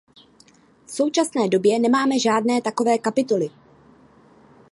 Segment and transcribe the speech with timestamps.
[0.85, 3.49] V současné době nemáme žádné takové kapitoly.